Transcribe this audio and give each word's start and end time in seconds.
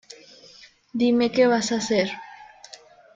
Dime 0.99 1.27
Que 1.33 1.45
Vas 1.51 1.69
A 1.71 1.75
Hacer? 1.77 2.07